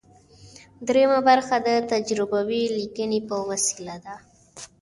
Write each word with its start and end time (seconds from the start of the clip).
دریمه 0.87 1.19
برخه 1.27 1.55
د 1.67 1.69
تجربوي 1.91 2.63
لیکنې 2.77 3.19
په 3.29 3.35
وسیله 3.49 3.95
ده. 4.05 4.15